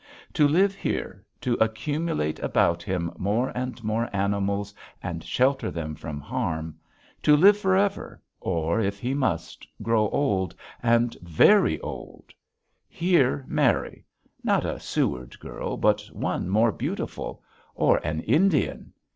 [0.33, 6.19] To live here, to accumulate about him more and more animals and shelter them from
[6.19, 6.79] harm,
[7.21, 12.33] to live forever or, if he must, grow old, and very old;
[12.89, 14.03] here marry
[14.43, 17.43] not a Seward girl but one more beautiful
[17.75, 18.93] or an Indian!